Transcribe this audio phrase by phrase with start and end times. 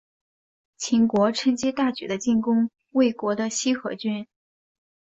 [0.77, 4.25] 秦国趁机大举的进攻魏国的西河郡。